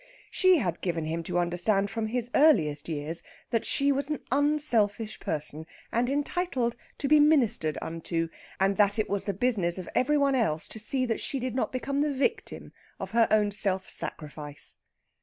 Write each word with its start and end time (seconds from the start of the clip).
She 0.31 0.57
had 0.57 0.81
given 0.81 1.05
him 1.05 1.21
to 1.25 1.37
understand 1.37 1.91
from 1.91 2.07
his 2.07 2.31
earliest 2.33 2.89
years 2.89 3.21
that 3.51 3.65
she 3.67 3.91
was 3.91 4.09
an 4.09 4.19
unselfish 4.31 5.19
person, 5.19 5.67
and 5.91 6.09
entitled 6.09 6.75
to 6.97 7.07
be 7.07 7.19
ministered 7.19 7.77
unto, 7.83 8.27
and 8.59 8.77
that 8.77 8.97
it 8.97 9.07
was 9.07 9.25
the 9.25 9.33
business 9.35 9.77
of 9.77 9.87
every 9.93 10.17
one 10.17 10.33
else 10.33 10.67
to 10.69 10.79
see 10.79 11.05
that 11.05 11.21
she 11.21 11.39
did 11.39 11.53
not 11.53 11.71
become 11.71 12.01
the 12.01 12.11
victim 12.15 12.73
of 12.99 13.11
her 13.11 13.27
own 13.29 13.51
self 13.51 13.87
sacrifice. 13.87 14.77